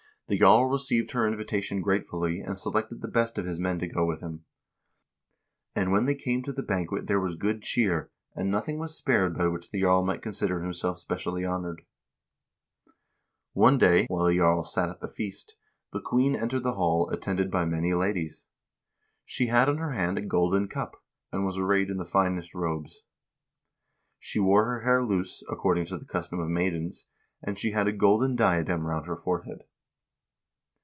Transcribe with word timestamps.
The 0.27 0.37
jarl 0.39 0.67
received 0.69 1.11
her 1.11 1.27
invitation 1.27 1.81
gratefully, 1.81 2.39
and 2.39 2.57
selected 2.57 3.01
the 3.01 3.09
best 3.09 3.37
of 3.37 3.45
his 3.45 3.59
men 3.59 3.79
to 3.79 3.87
go 3.87 4.05
with 4.05 4.21
him. 4.21 4.45
And 5.75 5.91
when 5.91 6.05
they 6.05 6.15
came 6.15 6.41
to 6.43 6.53
the 6.53 6.63
banquet 6.63 7.07
there 7.07 7.19
was 7.19 7.35
good 7.35 7.61
cheer, 7.63 8.09
and 8.33 8.49
nothing 8.49 8.79
was 8.79 8.95
spared 8.95 9.37
by 9.37 9.49
which 9.49 9.71
the 9.71 9.81
jarl 9.81 10.05
might 10.05 10.21
consider 10.21 10.61
himself 10.63 10.99
specially 10.99 11.43
honored. 11.43 11.81
One 13.51 13.77
day, 13.77 14.05
while 14.07 14.23
the 14.25 14.37
jarl 14.37 14.63
sat 14.63 14.87
at 14.87 15.01
the 15.01 15.09
feast, 15.09 15.57
the 15.91 15.99
queen 15.99 16.37
entered 16.37 16.63
the 16.63 16.75
hall, 16.75 17.09
attended 17.09 17.51
by 17.51 17.65
many 17.65 17.93
ladies. 17.93 18.45
She 19.25 19.47
had 19.47 19.67
in 19.67 19.79
her 19.79 19.91
hand 19.91 20.17
a 20.17 20.21
golden 20.25 20.69
cup, 20.69 21.03
and 21.33 21.43
was 21.43 21.57
arrayed 21.57 21.89
in 21.89 21.97
the 21.97 22.05
finest 22.05 22.53
robes. 22.53 23.01
She 24.17 24.39
wore 24.39 24.63
her 24.63 24.83
hair 24.85 25.03
loose, 25.03 25.43
according 25.49 25.87
to 25.87 25.97
the 25.97 26.05
custom 26.05 26.39
of 26.39 26.47
maidens, 26.47 27.05
and 27.43 27.59
she 27.59 27.71
had 27.71 27.89
a 27.89 27.91
golden 27.91 28.37
diadem 28.37 28.87
round 28.87 29.07
her 29.07 29.17
forehead. 29.17 29.65